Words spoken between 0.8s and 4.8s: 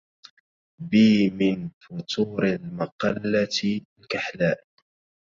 بي من فتور المقلة الكحلاء